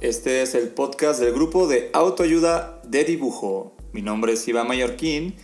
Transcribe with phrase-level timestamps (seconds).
[0.00, 3.74] Este es el podcast del grupo de autoayuda de dibujo.
[3.92, 5.34] Mi nombre es Iván Mallorquín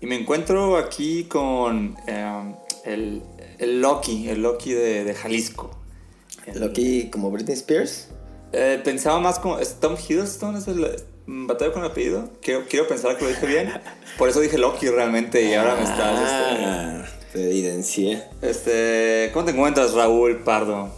[0.00, 3.22] y me encuentro aquí con eh, el,
[3.58, 5.70] el Loki, el Loki de, de Jalisco.
[6.54, 8.08] Loki como Britney Spears.
[8.52, 10.86] Eh, pensaba más como ¿es Tom Hiddleston, es el
[11.26, 12.30] batalla con el apellido.
[12.40, 13.72] Quiero, quiero pensar que lo dije bien.
[14.16, 15.98] Por eso dije Loki realmente y ahora me estás...
[16.00, 18.24] Ah, te evidencié.
[18.40, 20.90] Este, este, ¿Cómo te encuentras, Raúl Pardo?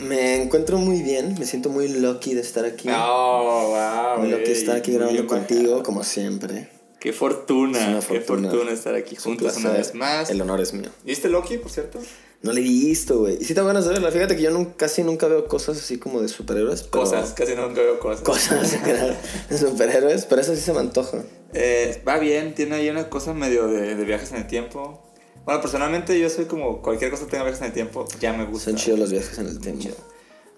[0.00, 2.88] Me encuentro muy bien, me siento muy lucky de estar aquí.
[2.90, 4.18] Oh, wow.
[4.18, 6.68] Muy lucky de estar aquí grabando contigo, como siempre.
[6.98, 10.30] Qué fortuna, qué fortuna estar aquí juntos una vez más.
[10.30, 10.90] El honor es mío.
[11.04, 11.98] ¿Viste Loki, por cierto?
[12.42, 13.36] No le he visto, güey.
[13.38, 14.10] Y sí tengo ganas de verla.
[14.10, 16.84] Fíjate que yo nunca, casi nunca veo cosas así como de superhéroes.
[16.84, 18.22] Cosas, casi nunca veo cosas.
[18.22, 18.76] Cosas
[19.50, 21.22] de superhéroes, pero eso sí se me antoja.
[21.52, 25.09] Eh, va bien, tiene ahí una cosa medio de, de, viajes en el tiempo.
[25.50, 28.44] Bueno, personalmente yo soy como cualquier cosa que tenga viajes en el tiempo, ya me
[28.44, 28.70] gusta.
[28.70, 29.88] Son chidos los viajes en el tiempo.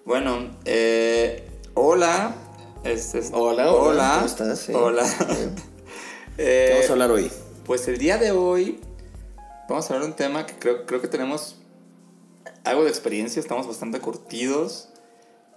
[0.05, 2.35] Bueno, eh, hola.
[2.83, 4.11] Este es, hola, hola, hola.
[4.17, 4.59] ¿Cómo estás?
[4.59, 4.71] Sí.
[4.71, 5.03] Hola.
[6.37, 7.31] eh, ¿Qué vamos a hablar hoy?
[7.65, 8.81] Pues el día de hoy
[9.67, 11.55] vamos a hablar de un tema que creo, creo que tenemos
[12.63, 14.89] algo de experiencia, estamos bastante curtidos.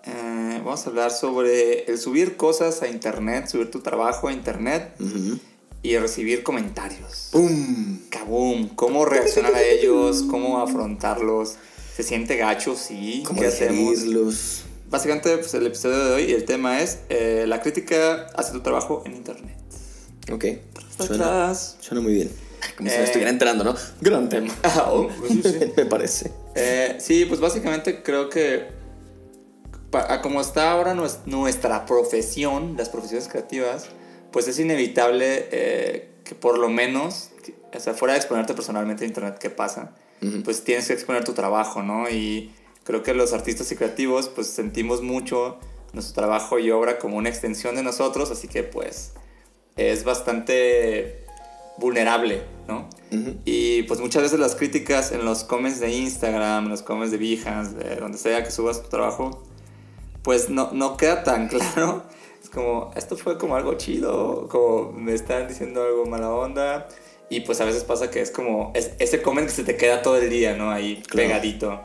[0.05, 4.95] Eh, vamos a hablar sobre el subir cosas a internet, subir tu trabajo a internet
[4.99, 5.41] uh -huh.
[5.87, 7.29] Y recibir comentarios.
[7.31, 8.01] ¡Pum!
[8.11, 8.71] ¡Kaboom!
[8.71, 10.25] ¿Cómo reaccionar a ellos?
[10.29, 11.55] ¿Cómo afrontarlos?
[11.95, 12.75] ¿Se siente gacho?
[12.75, 13.23] Sí.
[13.25, 14.65] ¿Cómo ¿Qué hacemos?
[14.91, 18.63] Básicamente, pues, el episodio de hoy y el tema es eh, la crítica hacia tu
[18.63, 19.57] trabajo en internet.
[20.33, 20.45] Ok.
[20.99, 22.33] Suena, suena muy bien.
[22.77, 23.77] Como si me estuviera entrando, ¿no?
[24.01, 24.53] Gran tema.
[24.89, 25.73] oh, pues sí, sí.
[25.77, 26.33] me parece.
[26.57, 28.75] Eh, sí, pues básicamente creo que
[30.23, 33.87] como está ahora nuestra profesión, las profesiones creativas,
[34.37, 37.31] pues es inevitable eh, que por lo menos,
[37.75, 39.95] o sea, fuera de exponerte personalmente a internet, ¿qué pasa?
[40.21, 40.45] Uh -huh.
[40.45, 42.11] Pues tienes que exponer tu trabajo, ¿no?
[42.11, 42.53] Y
[42.85, 45.57] creo que los artistas y creativos, pues sentimos mucho
[45.95, 49.15] nuestro trabajo y obra como una extensión de nosotros, así que pues
[49.75, 51.25] es bastante
[51.79, 52.91] vulnerable, ¿no?
[53.13, 53.37] Uh -huh.
[53.47, 57.17] Y pues muchas veces las críticas en los comments de Instagram, en los comments de
[57.17, 59.43] Behance, de donde sea que subas tu trabajo,
[60.23, 62.03] pues no, no queda tan claro.
[62.57, 66.89] Como, esto fue como algo chido, como me están diciendo algo mala onda.
[67.29, 70.01] Y pues a veces pasa que es como es, ese comment que se te queda
[70.01, 70.71] todo el día, ¿no?
[70.71, 71.29] Ahí claro.
[71.29, 71.81] pegadito.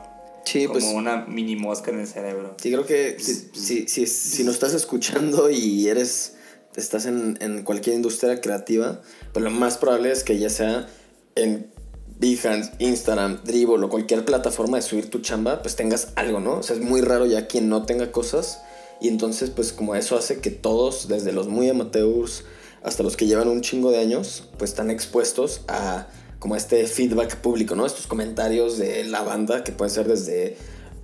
[0.46, 2.54] Sí, como pues, una mini mosca en el cerebro.
[2.56, 6.36] Sí, creo que si, si, si, si nos estás escuchando y eres
[6.74, 9.02] estás en, en, cualquier industria creativa,
[9.34, 10.88] pues lo más probable es que ya sea
[11.34, 11.70] en
[12.18, 16.60] Behance, Instagram, Dribble o cualquier plataforma de subir tu chamba, pues tengas algo, ¿no?
[16.60, 18.62] O sea, es muy raro ya quien no tenga cosas.
[19.02, 22.44] Y entonces, pues como eso hace que todos, desde los muy amateurs
[22.84, 26.06] hasta los que llevan un chingo de años, pues están expuestos a
[26.38, 27.84] como este feedback público, ¿no?
[27.84, 30.56] Estos comentarios de la banda que pueden ser desde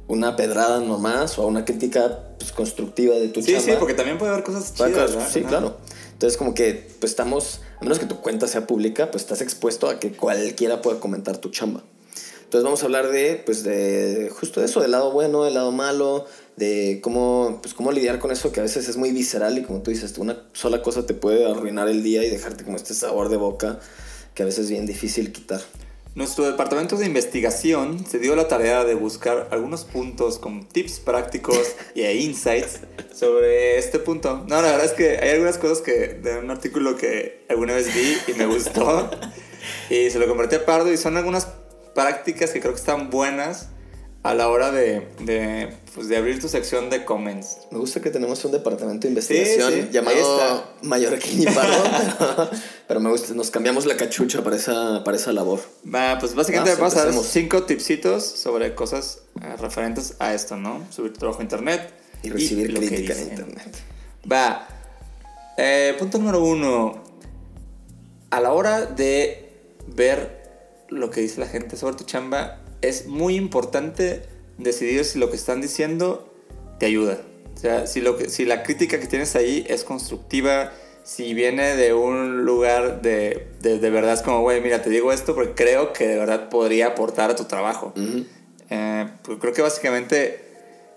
[0.06, 3.72] una pedrada nomás o una crítica pues, constructiva de tu sí, chamba.
[3.72, 5.28] Sí, porque también puede haber cosas chidas, ¿verdad?
[5.28, 5.76] Sí, claro.
[6.12, 9.88] Entonces como que pues estamos, a menos que tu cuenta sea pública, pues estás expuesto
[9.88, 11.82] a que cualquiera pueda comentar tu chamba.
[12.44, 16.26] Entonces vamos a hablar de, pues de justo eso, del lado bueno, del lado malo,
[16.59, 19.81] de cómo, pues cómo lidiar con eso que a veces es muy visceral y como
[19.83, 23.29] tú dices, una sola cosa te puede arruinar el día y dejarte como este sabor
[23.29, 23.79] de boca
[24.35, 25.61] que a veces es bien difícil quitar.
[26.15, 31.77] Nuestro departamento de investigación se dio la tarea de buscar algunos puntos con tips prácticos
[31.95, 32.81] e insights
[33.15, 34.45] sobre este punto.
[34.49, 37.95] No, la verdad es que hay algunas cosas que de un artículo que alguna vez
[37.95, 39.09] vi y me gustó
[39.91, 41.47] y se lo compartí a Pardo y son algunas
[41.95, 43.69] prácticas que creo que están buenas
[44.28, 47.60] a la hora de, de, pues de abrir tu sección de comments.
[47.71, 51.83] Me gusta que tenemos un departamento de investigación sí, sí, llamado Mallorquín y Pardo,
[52.19, 52.51] pero,
[52.89, 55.60] pero, me gusta, nos cambiamos la cachucha para esa, para esa labor.
[55.83, 60.86] Va, pues básicamente vamos a dar cinco tipsitos sobre cosas uh, referentes a esto, ¿no?
[60.91, 61.91] Subir tu trabajo a internet.
[62.22, 63.77] Y recibir y crítica en internet.
[64.30, 64.69] Va.
[65.57, 67.03] Eh, punto número uno.
[68.28, 69.48] A la hora de
[69.86, 74.22] ver lo que dice la gente sobre tu chamba, es muy importante
[74.59, 76.33] decidir si lo que están diciendo
[76.78, 77.19] te ayuda.
[77.54, 80.72] O sea, si, lo que, si la crítica que tienes ahí es constructiva,
[81.03, 85.13] si viene de un lugar de, de, de verdad, es como, güey, mira, te digo
[85.13, 87.92] esto porque creo que de verdad podría aportar a tu trabajo.
[87.97, 88.27] Uh -huh.
[88.71, 90.41] eh, pues creo que básicamente,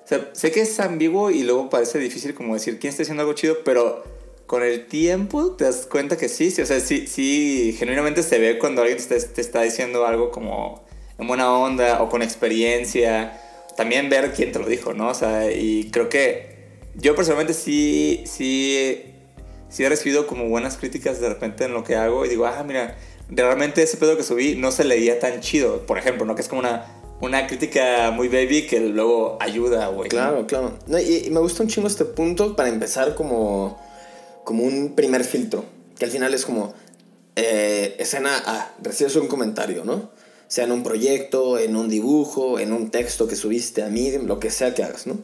[0.03, 3.21] o sea, sé que es ambiguo y luego parece difícil como decir quién está haciendo
[3.21, 4.03] algo chido, pero
[4.45, 8.37] con el tiempo te das cuenta que sí, sí, o sea, sí, sí, genuinamente se
[8.37, 10.83] ve cuando alguien te, te está diciendo algo como
[11.21, 13.39] en buena onda o con experiencia.
[13.77, 15.09] También ver quién te lo dijo, ¿no?
[15.09, 16.51] O sea, y creo que
[16.95, 19.03] yo personalmente sí, sí,
[19.69, 22.63] sí he recibido como buenas críticas de repente en lo que hago y digo, ah,
[22.65, 22.97] mira,
[23.29, 26.35] realmente ese pedo que subí no se leía tan chido, por ejemplo, ¿no?
[26.35, 26.85] Que es como una,
[27.21, 30.09] una crítica muy baby que luego ayuda, güey.
[30.09, 30.73] Claro, claro.
[30.87, 33.79] No, y, me gusta un chingo este punto para empezar como,
[34.43, 35.63] como un primer filtro,
[35.97, 36.73] que al final es como,
[37.35, 40.09] eh, escena A, recibes un comentario, ¿no?
[40.51, 44.37] Sea en un proyecto, en un dibujo, en un texto que subiste a Medium, lo
[44.37, 45.17] que sea que hagas, ¿no?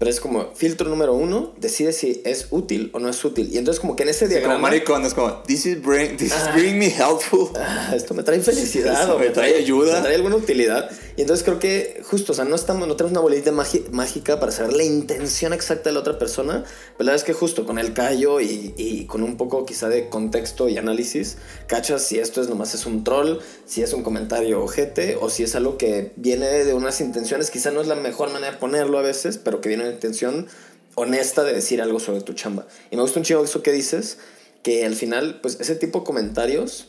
[0.00, 3.50] Pero es como filtro número uno, decide si es útil o no es útil.
[3.52, 4.54] Y entonces como que en ese Sí, diagrama...
[4.54, 7.50] como maricón, es como, this is bring, this is bring me helpful.
[7.56, 9.96] "Ah, esto me trae felicidad o me trae ayuda".
[9.96, 10.90] me trae alguna utilidad.
[11.18, 14.52] Y entonces creo que justo, o sea, no, estamos, no tenemos una bolita mágica para
[14.52, 16.64] saber la intención exacta de la otra persona.
[16.96, 19.90] Pero la verdad es que justo con el callo y, y con un poco quizá
[19.90, 21.36] de contexto y análisis,
[21.66, 23.36] cachas si esto es nomás es un troll,
[23.66, 27.70] si es un comentario ojete o si es algo que viene de unas intenciones, quizá
[27.70, 30.46] no es la mejor manera de ponerlo a veces, pero que viene intención
[30.94, 32.66] honesta de decir algo sobre tu chamba.
[32.90, 34.18] Y me gusta un chingo eso que dices,
[34.62, 36.88] que al final, pues ese tipo de comentarios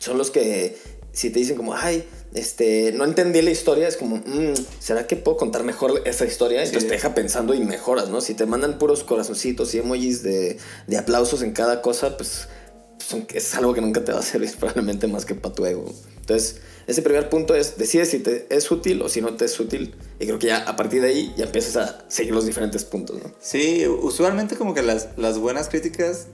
[0.00, 0.76] son los que
[1.12, 2.04] si te dicen como, ay,
[2.34, 6.58] este, no entendí la historia, es como, "Mm, ¿será que puedo contar mejor esa historia?
[6.58, 6.88] Entonces Sí.
[6.88, 8.20] te deja pensando y mejoras, ¿no?
[8.20, 12.48] Si te mandan puros corazoncitos y emojis de, de aplausos en cada cosa, pues
[12.98, 15.86] son- es algo que nunca te va a servir probablemente más que para tu ego.
[16.20, 19.58] Entonces, ese primer punto es, decide si te es útil o si no te es
[19.58, 19.94] útil.
[20.20, 23.16] Y creo que ya a partir de ahí ya empiezas a seguir los diferentes puntos,
[23.22, 23.32] ¿no?
[23.40, 26.26] Sí, usualmente como que las, las buenas críticas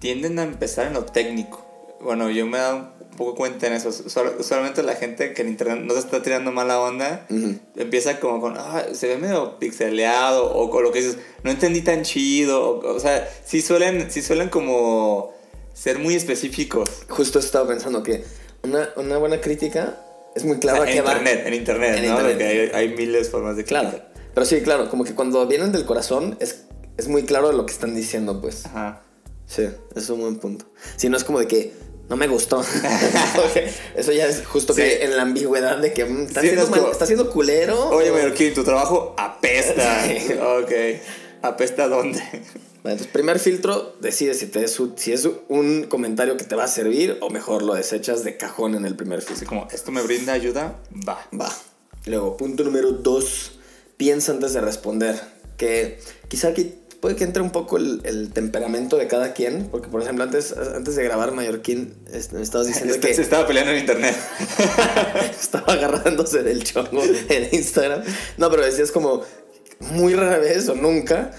[0.00, 1.64] tienden a empezar en lo técnico.
[2.02, 3.88] Bueno, yo me he dado un poco cuenta en eso.
[3.88, 7.54] Usual- Usualmente la gente que en internet no se está tirando mala onda, Ujú.
[7.76, 11.80] empieza como con, ah, se ve medio pixeleado, o con lo que dices, no entendí
[11.80, 12.60] tan chido.
[12.80, 15.32] O, o sea, sí suelen, sí suelen como
[15.72, 16.90] ser muy específicos.
[17.08, 18.22] Justo estaba pensando que
[18.64, 19.96] una, una buena crítica
[20.34, 21.12] es muy clara en que va...
[21.12, 22.10] internet, en internet, En ¿no?
[22.10, 22.32] internet.
[22.32, 23.90] Porque hay, hay miles de formas de Claro.
[23.90, 24.12] criticar.
[24.34, 26.64] Pero sí, claro, como que cuando vienen del corazón es,
[26.96, 28.66] es muy claro lo que están diciendo, pues.
[28.66, 29.02] Ajá.
[29.46, 30.64] Sí, es un buen punto.
[30.96, 31.72] Si no es como de que
[32.08, 32.64] no me gustó.
[33.94, 34.80] Eso ya es justo Sí.
[34.82, 37.90] que en la ambigüedad de que mm, está, Sí, mal- como- culero.
[37.90, 40.02] Oye, o- Mallorquín, tu trabajo apesta.
[40.06, 40.32] Sí.
[40.32, 40.72] Ok.
[41.42, 42.20] ¿Apesta dónde?
[42.84, 46.68] Entonces, primer filtro, decide si, te es, si es un comentario que te va a
[46.68, 49.46] servir o mejor lo desechas de cajón en el primer Así filtro.
[49.48, 50.78] como, ¿esto me brinda ayuda?
[51.08, 51.18] Va.
[51.38, 51.50] Va.
[52.06, 53.52] Luego, punto número dos,
[53.96, 55.18] piensa antes de responder.
[55.56, 55.98] Que
[56.28, 59.68] quizá aquí puede que entre un poco el, el temperamento de cada quien.
[59.70, 61.94] Porque, por ejemplo, antes, antes de grabar Mallorquín,
[62.32, 64.14] me estabas diciendo Este- que Se estaba peleando en internet.
[65.40, 68.02] estaba agarrándose del chongo en Instagram.
[68.36, 69.22] No, pero decías como
[69.80, 71.30] muy rara vez o nunca.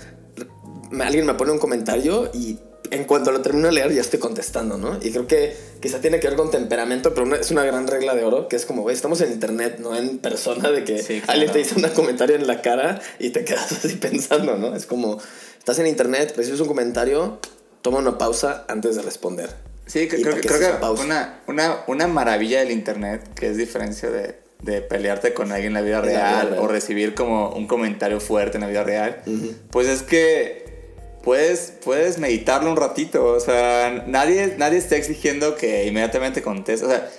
[1.02, 2.60] Alguien me pone un comentario y
[2.92, 5.00] en cuanto lo termino de leer ya estoy contestando, ¿no?
[5.02, 8.14] Y creo que quizá tiene que ver con temperamento, pero una- es una gran regla
[8.14, 11.20] de oro que es como, güey, estamos en internet, no en persona, de que Sí,
[11.22, 11.34] claro.
[11.34, 14.76] alguien te dice un comentario en la cara y te quedas así pensando, ¿no?
[14.76, 15.20] Es como,
[15.58, 17.40] estás en internet, recibes un comentario,
[17.82, 19.50] toma una pausa antes de responder.
[19.88, 23.58] Sí, que- ¿Y creo, que, creo que una, una, una maravilla del internet, que es
[23.58, 26.60] diferencia de, de pelearte con alguien en la vida En la vida real real.
[26.64, 29.22] o recibir como un comentario fuerte en la vida real,
[29.72, 30.65] pues es que
[31.26, 33.26] puedes, puedes meditarlo un ratito.
[33.26, 36.88] O sea, nadie, nadie está exigiendo que inmediatamente contestes.
[36.88, 37.10] O sea,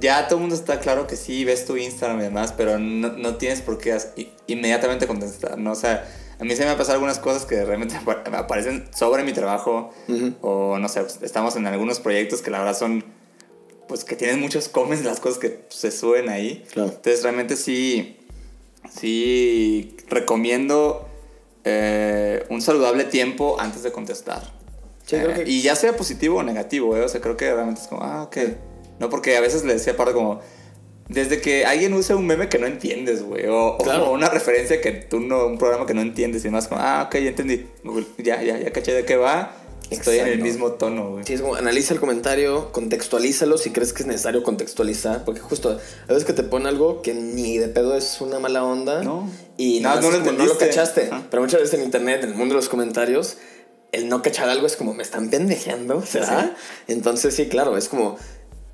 [0.00, 3.08] ya todo el mundo está claro que sí, ves tu Instagram y demás, pero no,
[3.12, 3.98] no tienes por qué
[4.46, 5.72] inmediatamente contestar, ¿no?
[5.72, 6.06] O sea,
[6.38, 9.92] a mí se me ha pasado algunas cosas que realmente apa- aparecen sobre mi trabajo
[10.08, 10.34] Ujú.
[10.42, 13.04] o no sé, estamos en algunos proyectos que la verdad son,
[13.88, 16.62] pues que tienen muchos comments las cosas que se suben ahí.
[16.72, 16.90] Claro.
[16.90, 18.18] Entonces realmente sí,
[18.90, 21.08] sí recomiendo
[21.68, 24.40] eh, un saludable tiempo antes de contestar.
[25.04, 27.02] Sí, Eh, que- Y ya sea positivo o negativo, ¿eh?
[27.02, 28.36] o sea, creo que realmente es como, ah, ok.
[29.00, 30.40] No, porque a veces le decía aparte como,
[31.08, 34.00] desde que alguien usa un meme que no entiendes, güey, o, o Claro.
[34.04, 37.04] como una referencia que tú no, un programa que no entiendes y más como, ah,
[37.06, 39.52] ok, ya entendí, Google, ya, ya, ya caché de qué va,
[39.90, 41.24] estoy en el mismo tono, güey.
[41.24, 45.78] Sí, es como analiza el comentario, contextualízalo si crees que es necesario contextualizar, porque justo
[46.08, 49.28] a veces que te pone algo que ni de pedo es una mala onda No.
[49.56, 50.66] y No, no lo como, no lo entendiste.
[50.68, 53.36] cachaste, pero muchas veces en internet, en el mundo de los comentarios,
[53.92, 56.54] el no cachar algo es como me están pendejeando, ¿será?
[56.88, 58.18] Entonces sí, claro, es como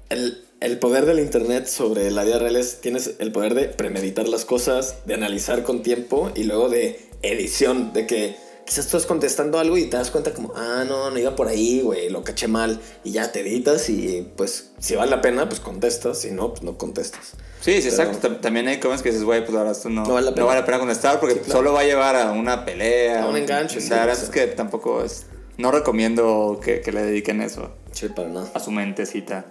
[0.09, 4.28] el, el poder del internet sobre la vida real es tienes el poder de premeditar
[4.28, 9.59] las cosas, de analizar con tiempo y luego de edición, de que quizás estás contestando
[9.59, 12.49] algo y te das cuenta como, ah, no, no iba por ahí, güey, lo caché
[12.49, 16.50] mal y ya te editas y pues si vale la pena, pues contestas, si no,
[16.50, 17.33] pues no contestas.
[17.61, 18.28] Sí, sí, Pero- exacto.
[18.28, 20.78] Tam- También hay comments que dices, güey, pues ahora esto no, No vale la pena.
[20.78, 21.59] contestar porque Sí, claro.
[21.61, 23.23] solo va a llevar a una pelea.
[23.25, 24.25] A un enganche, sí, La verdad sí.
[24.25, 25.26] es que tampoco es
[25.59, 28.50] no recomiendo que, que le dediquen eso Sí, para nada.
[28.54, 29.45] a su mentecita.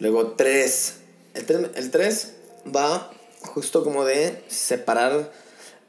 [0.00, 0.94] Luego 3.
[1.34, 2.32] El 3
[2.74, 3.10] va
[3.42, 5.30] justo como de separar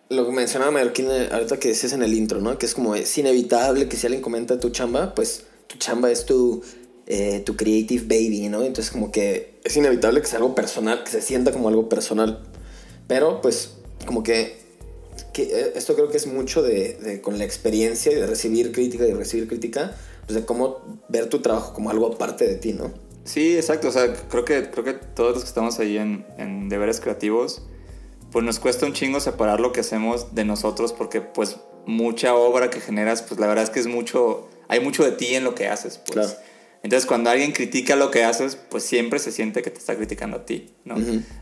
[0.10, 2.58] lo que mencionaba Mallorquín eh, ahorita que decías en el intro, ¿no?
[2.58, 6.26] Que es como es inevitable que si alguien comenta tu chamba, pues tu chamba es
[6.26, 6.62] tu,
[7.08, 8.64] eh, tu creative baby, ¿no?
[8.64, 12.44] Entonces como que es inevitable que sea algo personal, que se sienta como algo personal.
[13.08, 13.72] Pero pues
[14.06, 14.58] como que,
[15.34, 18.72] que eh, esto creo que es mucho de, de con la experiencia y de recibir
[18.72, 19.96] crítica y recibir crítica,
[20.28, 22.94] pues de cómo ver tu trabajo como algo aparte de ti, ¿no?
[23.24, 23.88] Sí, exacto.
[23.88, 27.64] O sea, creo que, creo que todos los que estamos ahí en, en deberes creativos,
[28.36, 32.70] pues nos cuesta un chingo separar lo que hacemos de nosotros porque pues mucha obra
[32.70, 35.56] que generas, pues la verdad es que es mucho, hay mucho de ti en lo
[35.56, 36.28] que haces, pues.
[36.28, 36.44] Claro.
[36.84, 40.36] Entonces cuando alguien critica lo que haces, pues siempre se siente que te está criticando
[40.36, 40.98] a ti, ¿no?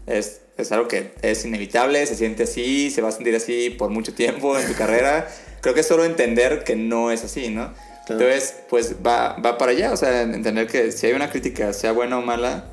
[0.05, 3.89] es, es algo que es inevitable, se siente así, se va a sentir así por
[3.89, 5.27] mucho tiempo en tu carrera.
[5.61, 7.73] Creo que es solo entender que no es así, ¿no?
[8.05, 8.21] Claro.
[8.21, 11.91] Entonces, pues va, va para allá, o sea, entender que si hay una crítica, sea
[11.91, 12.69] buena o mala,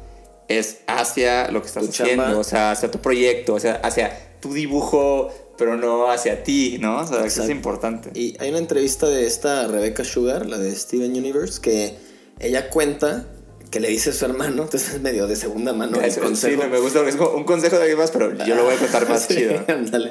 [0.59, 2.38] es hacia lo que estás haciendo, chamba.
[2.38, 6.99] o sea, hacia tu proyecto, o sea, hacia tu dibujo, pero no hacia ti, ¿no?
[7.00, 8.11] O sea, eso es importante.
[8.19, 11.95] Y hay una entrevista de esta Rebecca Sugar, la de Steven Universe, que
[12.38, 13.26] ella cuenta
[13.71, 16.26] que le dice a su hermano, entonces es medio de segunda mano el Eso- sí,
[16.26, 16.66] consejo.
[16.69, 19.23] me gusta, es un consejo de alguien más, pero yo lo voy a contar más
[19.28, 19.52] Sí, chido.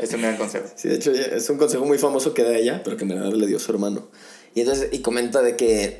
[0.02, 0.66] Es un gran consejo.
[0.76, 3.34] Sí, de hecho es un consejo muy famoso que da ella, pero que en verdad
[3.34, 4.08] le dio su hermano.
[4.56, 6.00] Y entonces, y comenta de que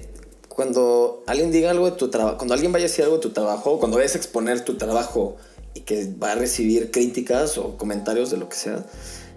[0.60, 3.30] cuando alguien diga algo de tu trabajo, cuando alguien vaya a decir algo de tu
[3.30, 5.38] trabajo, cuando vayas a exponer tu trabajo
[5.74, 8.86] y que va a recibir críticas o comentarios de lo que sea,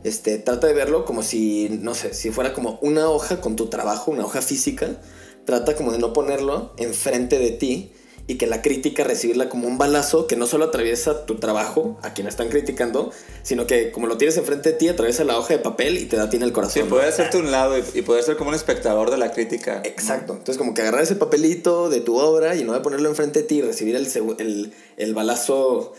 [0.03, 3.67] este, trata de verlo como si, no sé, si fuera como una hoja con tu
[3.67, 5.01] trabajo, una hoja física,
[5.45, 7.93] trata como de no ponerlo enfrente de ti
[8.27, 12.15] y que la crítica recibirla como un balazo que no solo atraviesa tu trabajo, a
[12.15, 13.11] quien están criticando,
[13.43, 16.17] sino que como lo tienes enfrente de ti, atraviesa la hoja de papel y te
[16.17, 16.75] da a ti en el corazón.
[16.75, 16.91] Sí, ¿no?
[16.91, 19.83] poder hacerte un lado y, y poder ser como un espectador de la crítica.
[19.85, 20.35] Exacto.
[20.35, 23.47] Entonces, como que agarrar ese papelito de tu obra y no de ponerlo enfrente de
[23.47, 24.07] ti y recibir el,
[24.39, 25.93] el, el balazo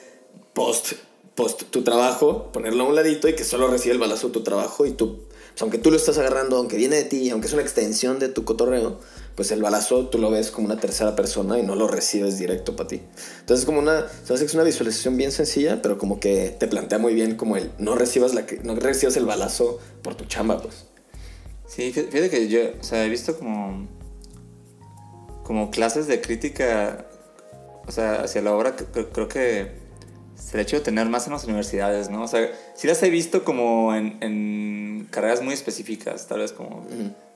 [0.53, 0.93] post,
[1.35, 4.43] post tu trabajo, ponerlo a un ladito y que solo recibe el balazo de tu
[4.43, 5.19] trabajo y tú,
[5.53, 8.27] pues, aunque tú lo estás agarrando, aunque viene de ti, aunque es una extensión de
[8.27, 8.99] tu cotorreo,
[9.35, 12.75] pues el balazo tú lo ves como una tercera persona y no lo recibes directo
[12.75, 13.01] para ti.
[13.39, 17.13] Entonces, como una, sabes es una visualización bien sencilla, pero como que te plantea muy
[17.13, 20.85] bien como el no recibas, la, no recibas el balazo por tu chamba, pues.
[21.67, 23.87] Sí, fí- fíjate que yo, o sea, he visto como,
[25.43, 27.07] como clases de crítica,
[27.87, 29.71] o sea, hacia la obra, creo que
[30.35, 32.23] se el hecho de tener más en las universidades, ¿no?
[32.23, 34.82] O sea, sí las he visto como en, en
[35.13, 36.85] carreras muy específicas, tal vez como,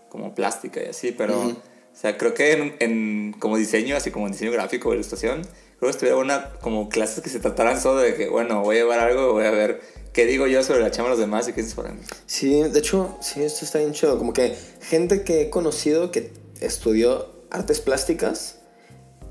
[0.10, 1.56] como plástica y así, pero, o
[1.94, 5.42] sea, creo que en, en como diseño, así como en diseño gráfico o ilustración,
[5.80, 8.80] creo que estuviera una, como clases que se trataran solo de que, bueno, voy a
[8.80, 9.80] llevar algo, voy a ver
[10.12, 12.00] qué digo yo sobre la chamba de los demás y qué es para mí.
[12.26, 14.18] Sí, de hecho, sí, esto está bien chido.
[14.18, 18.58] Como que gente que he conocido que estudió artes plásticas,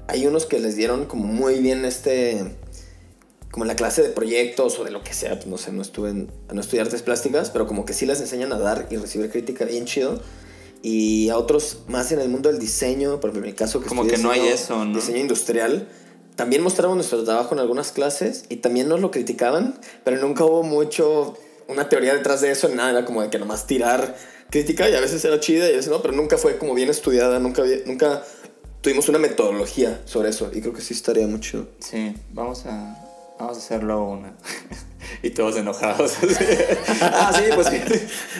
[0.06, 2.54] hay unos que les dieron como muy bien este,
[3.50, 5.82] como en la clase de proyectos o de lo que sea, pues no sé, no
[5.82, 8.96] estuve en, no estudié artes plásticas, pero como que sí les enseñan a dar y
[8.96, 10.20] recibir crítica bien chido.
[10.82, 13.88] Y a otros más en el mundo del diseño, por ejemplo, en mi caso que
[13.88, 14.94] Como que no hay eso, ¿no?
[14.94, 15.88] Diseño industrial.
[16.36, 20.62] También mostramos nuestro trabajo en algunas clases y también nos lo criticaban, pero nunca hubo
[20.62, 21.36] mucho
[21.66, 24.16] una teoría detrás de eso, nada, era como de que nomás tirar
[24.50, 26.90] crítica y a veces era chida y a veces no, pero nunca fue como bien
[26.90, 28.22] estudiada, nunca, nunca
[28.80, 31.68] tuvimos una metodología sobre eso y creo que sí estaría mucho.
[31.80, 33.05] Sí, vamos a,
[33.38, 34.36] vamos a hacerlo una.
[35.22, 36.14] y todos enojados.
[37.00, 37.80] ah, sí, pues sí.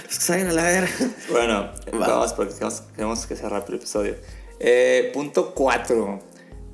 [0.09, 0.89] Salgan a la ver.
[1.31, 2.07] Bueno, Va.
[2.09, 4.17] vamos porque tenemos, tenemos que cerrar el episodio.
[4.61, 6.21] Eh, punto 4.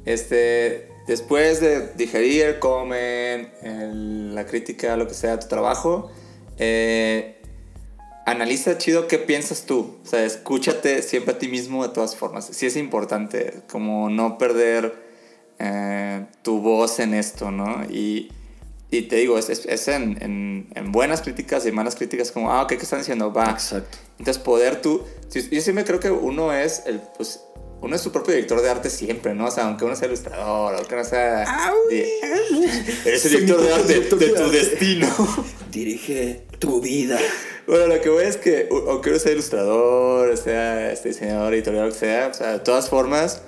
[0.04, 6.10] Este, después de digerir, comen, el- la crítica, lo que sea, tu trabajo,
[6.58, 7.40] eh,
[8.26, 9.98] analiza chido qué piensas tú.
[10.04, 12.46] O sea, escúchate siempre a ti mismo de todas formas.
[12.52, 15.11] Sí es importante, como no perder
[16.42, 17.84] tu voz en esto, ¿no?
[17.90, 18.30] Y,
[18.90, 22.52] y te digo, es, es, es en, en, en buenas críticas y malas críticas, como,
[22.52, 23.32] ah, ok, ¿qué están diciendo?
[23.32, 23.50] Va.
[23.50, 23.98] Exacto.
[24.18, 25.02] Entonces, poder tú.
[25.50, 27.00] Yo siempre creo que uno es el.
[27.16, 27.40] Pues,
[27.80, 29.46] uno es su propio director de arte siempre, ¿no?
[29.46, 31.72] O sea, aunque uno sea ilustrador, aunque uno sea.
[31.90, 32.04] di-
[33.04, 34.56] Eres el director de arte director de de tu arte.
[34.56, 35.08] destino.
[35.72, 37.18] Dirige tu vida.
[37.66, 41.92] Bueno, lo que voy es que, aunque uno sea ilustrador, sea este diseñador, editorial, lo
[41.92, 43.42] que sea, o sea, de todas formas,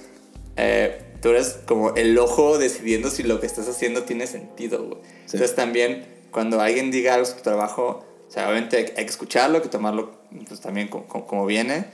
[0.56, 4.98] eh, tú eres como el ojo decidiendo si lo que estás haciendo tiene sentido, güey.
[5.24, 5.36] Sí.
[5.38, 9.56] Entonces también, cuando alguien diga algo sobre tu trabajo, o sea, obviamente hay, que escucharlo,
[9.56, 10.10] hay que tomarlo
[10.46, 11.86] pues, también como, como- como viene,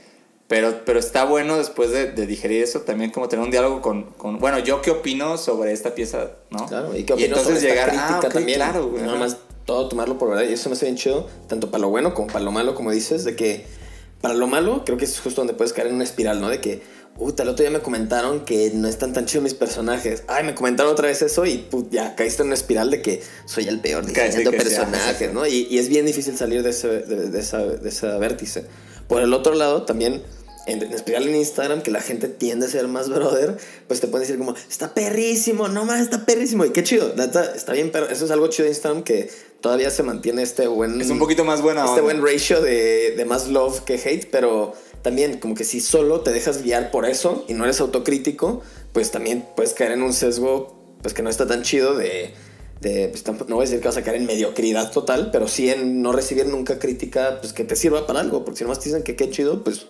[0.49, 4.03] pero, pero está bueno después de, de digerir eso, también como tener un diálogo con,
[4.17, 6.65] con, bueno, yo qué opino sobre esta pieza, ¿no?
[6.67, 8.57] Claro, y qué opinas entonces sobre esta llegar, crítica ah, ok, también.
[8.57, 9.01] claro, güey.
[9.03, 10.43] Nada más todo tomarlo por verdad.
[10.49, 12.91] Y eso me hace bien chido, tanto para lo bueno como para lo malo, como
[12.91, 13.65] dices, de que
[14.19, 16.49] para lo malo, creo que es justo donde puedes caer en una espiral, ¿no?
[16.49, 16.81] De que,
[17.17, 20.23] puta, el otro día me comentaron que no están tan chidos mis personajes.
[20.27, 23.21] Ay, me comentaron otra vez eso y put, ya caíste en una espiral de que
[23.45, 25.45] soy el peor diseñando personajes, ajá, ¿no?
[25.45, 28.65] Y, y es bien difícil salir de ese, de, de esa, de ese vértice.
[29.07, 30.23] Por el otro lado, también
[30.67, 34.07] en, en espiral en Instagram, que la gente tiende a ser más brother, pues te
[34.07, 36.65] pueden decir como, está perrísimo, no más, está perrísimo.
[36.65, 39.89] Y qué chido, neta, está bien, pero eso es algo chido de Instagram que todavía
[39.89, 41.01] se mantiene este buen...
[41.01, 42.13] Es un poquito más buena Este onda.
[42.13, 46.31] buen ratio de, de más love que hate, pero también como que si solo te
[46.31, 48.61] dejas guiar por eso y no eres autocrítico,
[48.93, 52.33] pues también puedes caer en un sesgo pues que no está tan chido de...
[52.81, 56.01] pues, no voy a decir que vas a caer en mediocridad total, pero sí en
[56.01, 59.03] no recibir nunca crítica pues que te sirva para algo, porque si nomás te dicen
[59.03, 59.87] que qué chido, pues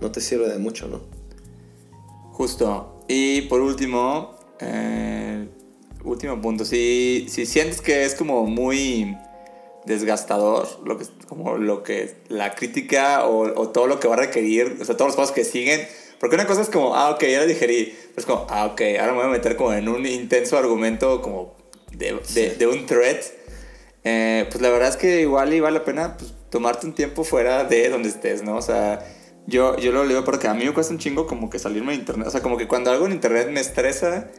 [0.00, 1.00] no te sirve de mucho, ¿no?
[2.32, 3.00] Justo.
[3.08, 5.48] Y por último, eh,
[6.04, 9.16] último punto, si, si sientes que es como muy
[9.86, 14.18] desgastador, lo que, como lo que la crítica o, o todo lo que va a
[14.18, 15.86] requerir, o sea, todos los pasos que siguen,
[16.18, 19.12] porque una cosa es como, ah, ok, ya lo digerí, pues como, ah, ok, ahora
[19.12, 21.56] me voy a meter como en un intenso argumento como
[21.92, 23.20] de, de, de un thread,
[24.04, 27.24] eh, pues la verdad es que igual y vale la pena pues, tomarte un tiempo
[27.24, 28.56] fuera de donde estés, ¿no?
[28.56, 29.04] O sea,
[29.46, 31.98] yo, yo lo leo porque a mí me cuesta un chingo como que salirme de
[31.98, 32.26] internet.
[32.26, 34.30] O sea, como que cuando algo en internet me estresa,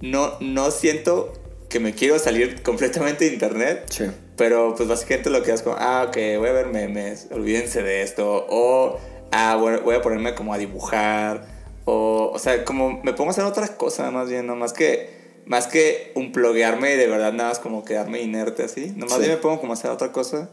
[0.00, 1.32] no, no siento
[1.74, 3.86] que me quiero salir completamente de internet.
[3.90, 4.04] Sí.
[4.36, 8.02] Pero pues básicamente lo que es como, ah, ok, voy a ver memes, olvídense de
[8.02, 8.46] esto.
[8.48, 9.00] O,
[9.32, 11.48] ah, voy, voy a ponerme como a dibujar.
[11.84, 14.54] O, o sea, como me pongo a hacer otras cosas más bien, ¿no?
[14.54, 15.10] Más que,
[15.46, 18.92] más que un pluguearme y de verdad nada más como quedarme inerte así.
[18.94, 19.22] Nomás Sí.
[19.22, 20.50] bien me pongo como a hacer otra cosa.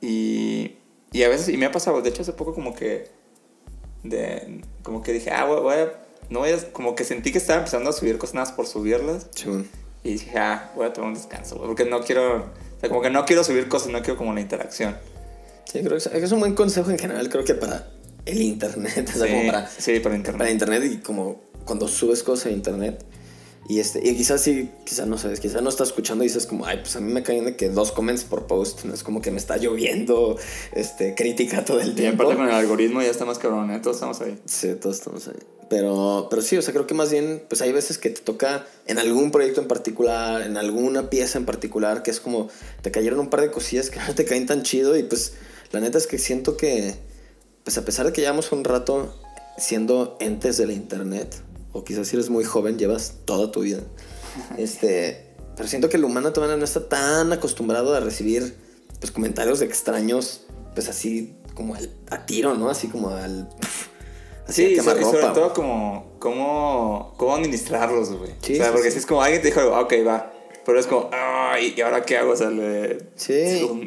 [0.00, 0.78] Y,
[1.12, 3.06] y a veces, y me ha pasado, de hecho hace poco como que,
[4.02, 5.92] de, como que dije, ah, voy, voy a,
[6.28, 8.66] no voy a, como que sentí que estaba empezando a subir cosas nada más por
[8.66, 9.28] subirlas.
[10.02, 13.02] Y dije, ah, voy a tomar un descanso, güey, porque no quiero, o sea, como
[13.02, 14.96] que no quiero subir cosas, no quiero como la interacción.
[15.64, 17.86] Sí, creo que es, es un buen consejo en general, creo que para
[18.24, 20.38] el internet, o sea, Sí, como para, sí, para internet.
[20.38, 23.04] para internet y como cuando subes cosas a internet.
[23.70, 26.66] Y, este, y quizás sí, quizás no sabes, quizás no estás escuchando y dices como,
[26.66, 29.22] ay, pues a mí me caen de que dos comments por post, no es como
[29.22, 30.36] que me está lloviendo
[30.72, 32.24] este, crítica todo el Y tiempo.
[32.24, 33.78] aparte con el algoritmo ya está más cabrón, ¿eh?
[33.78, 34.36] Todos estamos ahí.
[34.44, 35.36] Sí, todos estamos ahí.
[35.68, 38.66] Pero, pero sí, o sea, creo que más bien, pues hay veces que te toca
[38.88, 42.48] en algún proyecto en particular, en alguna pieza en particular, que es como
[42.82, 45.34] te cayeron un par de cosillas que no te caen tan chido y pues
[45.70, 46.96] la neta es que siento que,
[47.62, 49.14] pues a pesar de que llevamos un rato
[49.58, 51.36] siendo entes de la internet,
[51.72, 53.80] o quizás si eres muy joven, llevas toda tu vida,
[54.58, 58.54] este, pero siento que el humano todavía no está tan acostumbrado a recibir
[58.98, 60.42] pues comentarios extraños,
[60.74, 62.68] pues así como al- a tiro, ¿no?
[62.70, 63.48] Así como al...
[64.46, 68.32] Así Sí, y sobre, y sobre todo como, cómo, cómo administrarlos, güey.
[68.42, 68.92] Sí, o sea, sí, porque sí.
[68.94, 70.32] si es como alguien te dijo, ah, ok, va.
[70.66, 72.32] Pero es como, ay, ¿y ahora qué hago?
[72.32, 72.98] O sea, le...
[73.16, 73.32] Sí,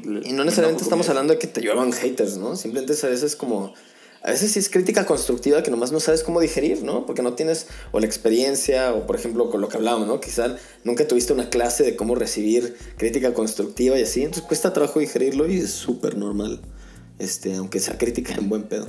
[0.06, 2.56] le- y no necesariamente estamos hablando de que te lluevan haters, ¿no?
[2.56, 3.74] Simplemente a veces como...
[4.24, 7.06] A veces sí es crítica constructiva que nomás no sabes cómo digerir, ¿no?
[7.06, 10.20] Porque no tienes o la experiencia o, por ejemplo, con lo que hablábamos, ¿no?
[10.22, 14.22] Quizá nunca tuviste una clase de cómo recibir crítica constructiva y así.
[14.22, 16.62] Entonces cuesta trabajo digerirlo y es súper normal.
[17.20, 18.88] Este, aunque sea crítica en buen pedo.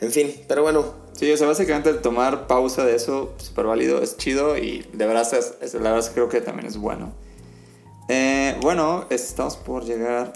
[0.00, 4.16] En fin, pero bueno, Sí, o sea, básicamente tomar pausa de eso, súper válido, es
[4.16, 7.12] chido y de verdad, es, la verdad creo que también es bueno.
[8.08, 10.32] Eh, bueno, estamos por llegar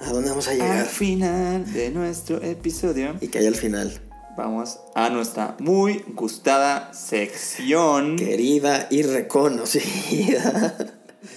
[0.00, 0.86] ¿a dónde vamos a al llegar?
[0.86, 3.16] final de nuestro episodio.
[3.20, 4.00] Y que hay al final.
[4.36, 8.16] Vamos a nuestra muy gustada sección.
[8.16, 10.76] Querida y reconocida.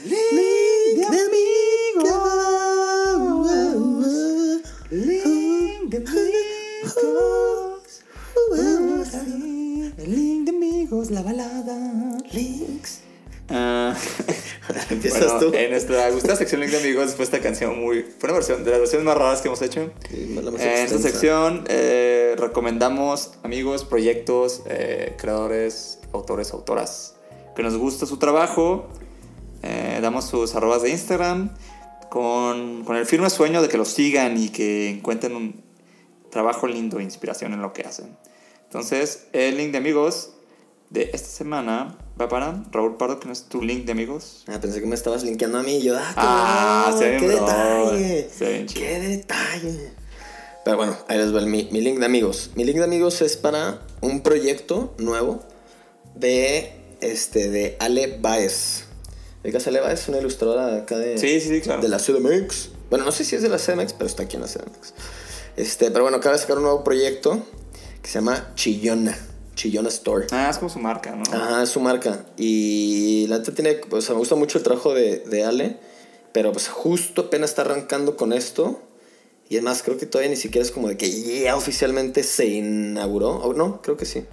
[0.06, 2.22] Link de amigos.
[4.92, 7.34] Link de amigos.
[10.08, 12.18] Link de amigos, la balada.
[12.32, 13.02] Links.
[14.90, 15.54] Empiezas bueno, tú.
[15.54, 18.04] En nuestra gustada sección Link de Amigos fue esta canción muy.
[18.04, 19.92] Fue una versión de las versiones más raras que hemos hecho.
[20.10, 27.16] Sí, en esta sección eh, recomendamos amigos, proyectos, eh, creadores, autores, autoras
[27.56, 28.88] que nos gusta su trabajo.
[29.62, 31.54] Eh, damos sus arrobas de Instagram
[32.10, 35.64] con, con el firme sueño de que los sigan y que encuentren un
[36.30, 38.18] trabajo lindo e inspiración en lo que hacen.
[38.64, 40.32] Entonces, el link de amigos
[40.90, 44.44] de esta semana va para Raúl Pardo, que no es tu link de amigos.
[44.48, 47.92] Ah, pensé que me estabas linkeando a mí y yo, ah, qué, Ah, qué bro.
[47.98, 48.66] detalle.
[48.74, 49.92] Qué detalle.
[50.66, 52.52] Pero bueno, ahí les va el- mi, mi link de amigos.
[52.56, 55.42] Mi link de amigos es para un proyecto nuevo
[56.16, 56.72] de,
[57.02, 58.86] este, de Ale Baez.
[59.44, 60.08] ¿Ubicas a Ale Baez?
[60.08, 61.82] Una ilustradora acá de, sí, sí, claro.
[61.82, 62.70] de la CDMX.
[62.90, 64.94] Bueno, no sé si es de la CDMX, pero está aquí en la CDMX.
[65.58, 67.44] Este, pero bueno, acaba de sacar un nuevo proyecto
[68.02, 69.18] que se llama Chillona.
[69.56, 70.28] Chillona Store.
[70.32, 71.24] Ah, es como su marca, ¿no?
[71.32, 72.26] Ajá, es su marca.
[72.38, 75.78] Y la neta tiene, o sea, me gusta mucho el trabajo de, de Ale,
[76.32, 78.82] pero pues justo apenas está arrancando con esto.
[79.50, 83.30] Y además creo que todavía ni siquiera es como de que ya oficialmente se inauguró.
[83.38, 84.26] O no, creo que sí.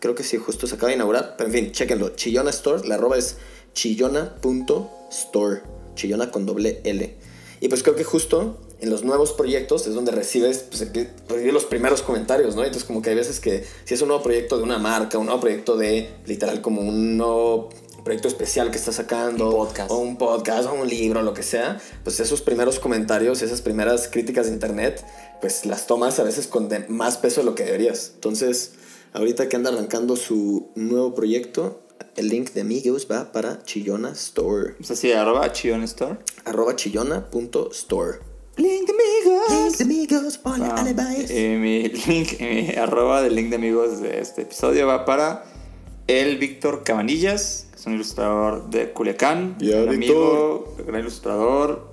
[0.00, 1.34] Creo que sí, justo se acaba de inaugurar.
[1.36, 2.10] Pero en fin, chequenlo.
[2.10, 3.36] Chillona Store, la arroba es
[3.74, 5.62] chillona.store.
[5.94, 7.16] Chillona con doble L.
[7.60, 10.80] Y pues creo que justo en los nuevos proyectos es donde recibes, pues,
[11.28, 12.62] recibes los primeros comentarios, ¿no?
[12.62, 15.26] Entonces como que hay veces que si es un nuevo proyecto de una marca, un
[15.26, 17.70] nuevo proyecto de literal como un nuevo
[18.04, 19.90] proyecto especial que está sacando, Un podcast.
[19.90, 24.08] o un podcast, o un libro, lo que sea, pues esos primeros comentarios, esas primeras
[24.08, 25.04] críticas de internet,
[25.40, 28.12] pues las tomas a veces con de- más peso de lo que deberías.
[28.14, 28.72] Entonces,
[29.12, 31.80] ahorita que anda arrancando su nuevo proyecto,
[32.16, 34.76] el link de amigos va para Chillona Store.
[34.80, 36.16] Es así, arroba Chion Store.
[36.44, 38.20] Arroba chillona.store.
[38.58, 39.80] Link de amigos.
[39.80, 40.84] amigos, Ah,
[41.28, 45.44] eh, mi link, mi arroba del link de amigos de este episodio va para
[46.08, 49.56] el Víctor Cabanillas, que es un ilustrador de Culiacán.
[49.60, 50.16] Ya, gran Víctor.
[50.16, 51.92] amigo, gran ilustrador.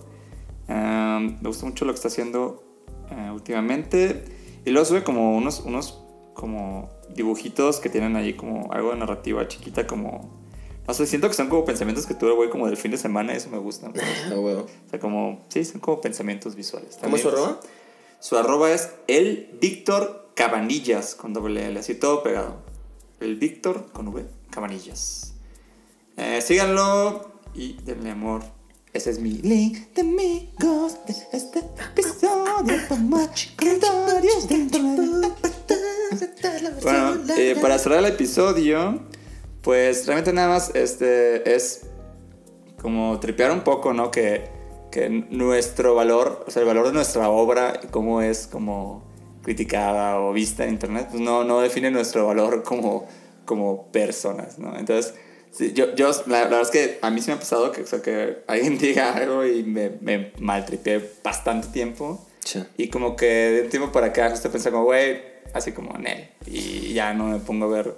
[0.67, 2.63] Um, me gusta mucho lo que está haciendo
[3.11, 4.23] eh, últimamente.
[4.65, 6.01] Y luego sube como unos, unos
[6.33, 10.44] como dibujitos que tienen ahí como algo de narrativa chiquita, como...
[10.87, 13.33] No sé, siento que son como pensamientos que tuve, güey, como del fin de semana,
[13.33, 13.87] eso me gusta.
[13.87, 14.01] mucho.
[14.27, 14.61] Ah, huevo.
[14.61, 16.97] O sea, como, sí, son como pensamientos visuales.
[17.01, 17.59] ¿Cómo es su arroba?
[18.19, 22.57] Su arroba es el Víctor Cabanillas con doble L, así todo pegado.
[23.19, 25.33] El Víctor con V, Cabanillas.
[26.17, 28.43] Eh, síganlo y denle amor.
[28.93, 32.45] Ese es mi link de amigos de este episodio.
[32.87, 35.33] Toma comentarios de internet.
[36.81, 39.01] Bueno, eh, para cerrar el episodio,
[39.65, 41.87] pues realmente nada más este, es
[42.79, 44.11] como tripear un poco, ¿no?
[44.11, 44.43] Que,
[44.91, 49.03] que nuestro valor, o sea, el valor de nuestra obra, y cómo es como
[49.41, 53.07] criticada o vista en internet, pues no, no define nuestro valor como,
[53.43, 54.77] como personas, ¿no?
[54.77, 55.15] Entonces,
[55.49, 57.81] sí, yo, yo la, la verdad es que a mí sí me ha pasado que,
[57.81, 62.23] o sea, que alguien diga algo y me, me maltripeé bastante tiempo.
[62.43, 62.63] Sí.
[62.77, 65.23] Y como que de un tiempo para acá justo pensé como, güey,
[65.55, 66.29] así como en él.
[66.45, 67.95] Y ya no me pongo a ver,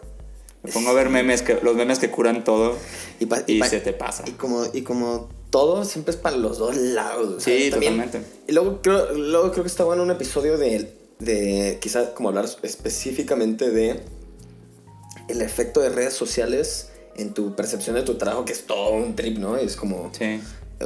[0.67, 2.75] me pongo a ver memes, que, los memes que curan todo
[3.19, 4.23] Y, pa- y, pa- se te pasa.
[4.27, 7.41] Y como, y como todo siempre es para los dos lados.
[7.43, 8.21] Sí, también- totalmente.
[8.47, 12.45] Y luego creo, luego creo que está bueno un episodio de, de quizá como hablar
[12.63, 14.01] específicamente de
[15.27, 19.15] el efecto de redes sociales en tu percepción de tu trabajo, que es todo un
[19.15, 19.57] trip, ¿no?
[19.57, 20.39] Es como Sí.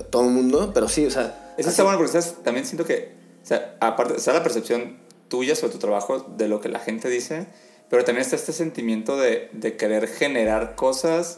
[0.09, 1.53] todo el mundo, pero sí, o sea...
[1.57, 3.13] Eso está bueno porque también siento que,
[3.43, 7.09] o sea, aparte, está la percepción tuya sobre tu trabajo de lo que la gente
[7.09, 7.47] dice,
[7.91, 11.37] pero también está este sentimiento de, de querer generar cosas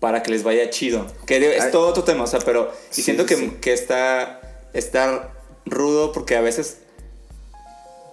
[0.00, 1.06] para que les vaya chido.
[1.26, 1.70] Que es Ay.
[1.72, 2.72] todo otro tema, o sea, pero...
[2.90, 3.58] Y Sí, siento que, sí.
[3.60, 4.40] que está,
[4.72, 5.30] está
[5.66, 6.78] rudo porque a veces...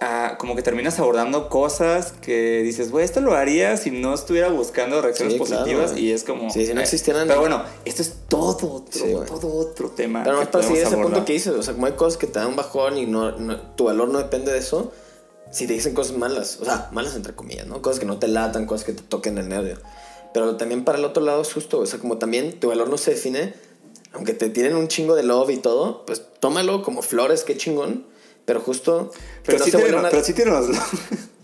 [0.00, 4.48] ah, como que terminas abordando cosas que dices, güey, esto lo haría si no estuviera
[4.48, 6.04] buscando reacciones Sí, claro, positivas güey.
[6.06, 6.50] y es como...
[6.50, 10.22] Sí, si no eh, existieran- Pero bueno, esto es todo otro, Sí, todo otro tema.
[10.24, 12.38] Pero es para seguir ese punto que dices, o sea, como hay cosas que te
[12.38, 14.92] dan un bajón y no, no- tu valor no depende de eso,
[15.50, 17.82] si te dicen cosas malas, o sea, malas entre comillas, ¿no?
[17.82, 19.78] Cosas que no te latan, cosas que te toquen el nervio.
[20.32, 22.98] Pero también para el otro lado es justo, o sea, como también tu valor no
[22.98, 23.52] se define,
[24.12, 28.06] aunque te tiren un chingo de love y todo, pues tómalo como flores, qué chingón,
[28.44, 29.10] pero justo...
[29.44, 30.68] Pero, no sí tienen, una- pero sí tienen los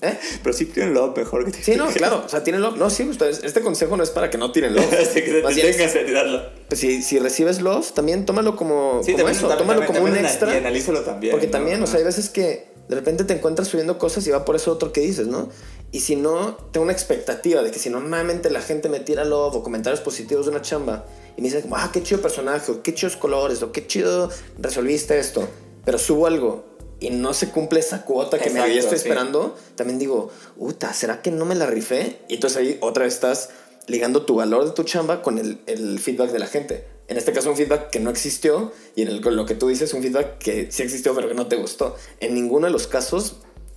[0.02, 0.18] ¿Eh?
[0.42, 2.76] Pero sí tienen lo mejor que Sí, no, claro, o sea, tienen love.
[2.76, 4.84] No, sí, justo, es- este consejo no es para que no tiren love.
[4.92, 6.42] Así que te tengas que tirarlo.
[6.68, 10.04] pues, si, si recibes love, también tómalo como, Sí, como también, eso, también- tómalo también-
[10.04, 10.54] como un extra.
[10.54, 11.30] Y analízalo también.
[11.32, 11.52] Porque ¿no?
[11.52, 14.56] también, o sea, hay veces que de repente te encuentras subiendo cosas y va por
[14.56, 15.48] eso otro que dices, ¿no?
[15.92, 19.56] Y si no, tengo una expectativa de que si normalmente la gente me tira love
[19.56, 22.82] o comentarios positivos de una chamba y me dice como, ah, qué chido personaje, o
[22.82, 25.48] qué chidos colores, o qué chido resolviste esto,
[25.84, 26.64] pero subo algo
[26.98, 29.04] y no se cumple esa cuota que me estoy sí.
[29.04, 32.20] esperando, también digo, uta, ¿será que no me la rifé?
[32.28, 33.50] Y entonces ahí otra vez estás
[33.86, 36.95] ligando tu valor de tu chamba con el, el feedback de la gente.
[37.08, 39.94] En este caso un feedback que no existió y en el, lo que tú dices
[39.94, 41.96] un feedback que sí existió pero que no te gustó.
[42.20, 43.36] En ninguno de los casos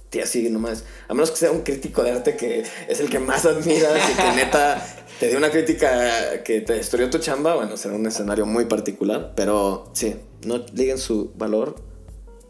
[0.09, 0.83] te así nomás.
[1.07, 4.13] A menos que sea un crítico de arte que es el que más admiras y
[4.15, 4.83] que neta
[5.19, 9.33] te dio una crítica que te destruyó tu chamba, bueno, será un escenario muy particular,
[9.35, 10.15] pero sí,
[10.45, 11.75] no liguen su valor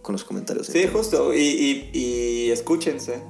[0.02, 0.68] con los comentarios.
[0.68, 1.34] Sí, justo.
[1.34, 3.22] Y, y, y escúchense.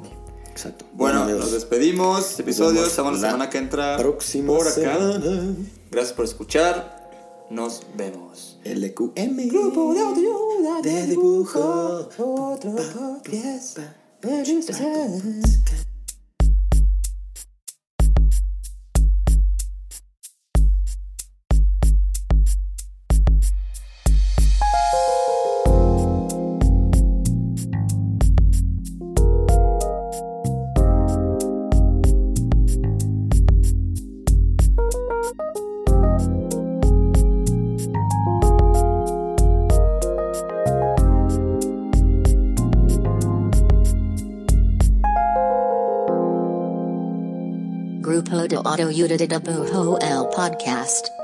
[0.52, 0.86] Exacto.
[0.94, 2.38] Bueno, amigos, nos despedimos.
[2.40, 4.74] Episodio, vemos estamos la semana que entra próxima por acá.
[4.74, 5.56] semana.
[5.90, 6.99] Gracias por escuchar.
[7.50, 8.60] Nos vemos.
[8.64, 9.48] LQM.
[9.50, 11.60] Grupo de autoayuda de dibujo.
[12.20, 13.80] Otro podcast.
[48.80, 48.92] Pa.
[48.92, 51.19] Grupo de Autoayuda de Bujo el Podcast.